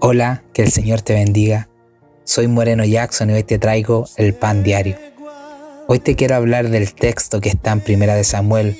[0.00, 1.68] Hola, que el Señor te bendiga.
[2.24, 4.96] Soy Moreno Jackson y hoy te traigo el pan diario.
[5.88, 8.78] Hoy te quiero hablar del texto que está en Primera de Samuel,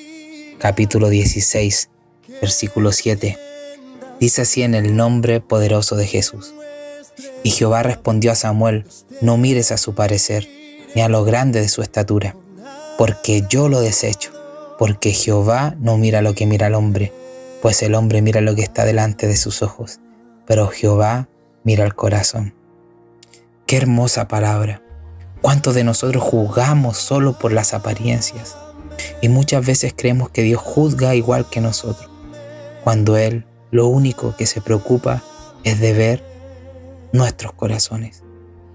[0.59, 1.89] capítulo 16,
[2.41, 3.37] versículo 7.
[4.19, 6.53] Dice así en el nombre poderoso de Jesús.
[7.43, 8.85] Y Jehová respondió a Samuel,
[9.21, 10.47] no mires a su parecer,
[10.95, 12.35] ni a lo grande de su estatura,
[12.97, 14.31] porque yo lo desecho,
[14.77, 17.11] porque Jehová no mira lo que mira el hombre,
[17.61, 19.99] pues el hombre mira lo que está delante de sus ojos
[20.49, 21.29] pero Jehová
[21.63, 22.55] mira el corazón.
[23.67, 24.81] Qué hermosa palabra.
[25.43, 28.57] ¿Cuántos de nosotros juzgamos solo por las apariencias?
[29.21, 32.09] Y muchas veces creemos que Dios juzga igual que nosotros,
[32.83, 35.21] cuando Él lo único que se preocupa
[35.63, 36.23] es de ver
[37.13, 38.23] nuestros corazones.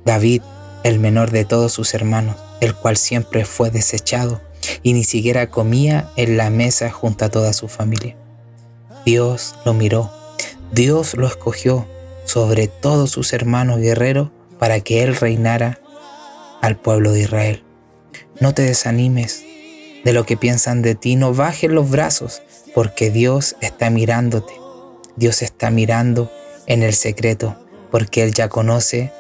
[0.05, 0.43] David,
[0.85, 4.41] el menor de todos sus hermanos, el cual siempre fue desechado
[4.85, 8.15] y ni siquiera comía en la mesa junto a toda su familia.
[9.05, 10.13] Dios lo miró
[10.73, 11.87] Dios lo escogió
[12.25, 15.81] sobre todos sus hermanos guerreros para que Él reinara
[16.61, 17.63] al pueblo de Israel.
[18.41, 19.45] No te desanimes
[20.05, 22.43] de lo que piensan de ti, no bajes los brazos,
[22.75, 24.55] porque Dios está mirándote.
[25.17, 26.31] Dios está mirando
[26.67, 27.57] en el secreto,
[27.91, 29.13] porque Él ya conoce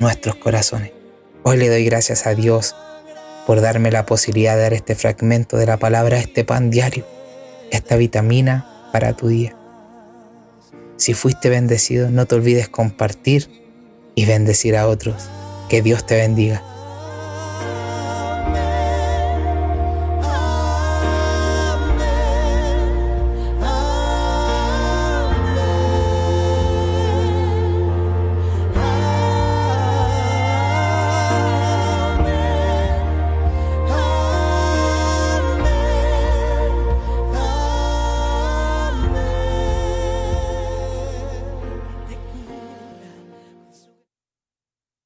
[0.00, 0.92] nuestros corazones.
[1.42, 2.74] Hoy le doy gracias a Dios
[3.46, 7.04] por darme la posibilidad de dar este fragmento de la palabra, este pan diario,
[7.70, 9.57] esta vitamina para tu día.
[10.98, 13.48] Si fuiste bendecido, no te olvides compartir
[14.16, 15.30] y bendecir a otros.
[15.68, 16.62] Que Dios te bendiga.